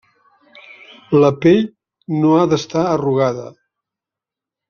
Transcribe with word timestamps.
La 1.23 1.29
pell 1.43 1.61
no 2.23 2.33
ha 2.39 2.47
d'estar 2.55 2.87
arrugada. 2.95 3.47